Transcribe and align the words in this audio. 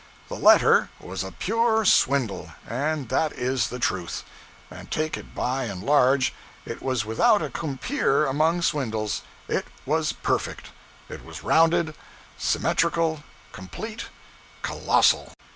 The 0.29 0.35
letter 0.35 0.89
was 0.99 1.23
a 1.23 1.31
pure 1.31 1.85
swindle, 1.85 2.51
and 2.67 3.07
that 3.09 3.33
is 3.33 3.67
the 3.69 3.77
truth. 3.77 4.23
And 4.71 4.89
take 4.89 5.15
it 5.15 5.35
by 5.35 5.65
and 5.65 5.83
large, 5.83 6.33
it 6.65 6.81
was 6.81 7.05
without 7.05 7.43
a 7.43 7.51
compeer 7.51 8.25
among 8.25 8.63
swindles. 8.63 9.21
It 9.47 9.67
was 9.85 10.11
perfect, 10.11 10.69
it 11.07 11.23
was 11.23 11.43
rounded, 11.43 11.93
symmetrical, 12.35 13.21
complete, 13.51 14.05
colossal! 14.63 15.33